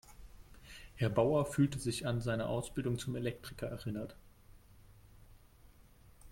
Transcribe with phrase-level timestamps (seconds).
[0.95, 4.15] Herr Bauer fühlte sich an seine Ausbildung zum Elektriker erinnert.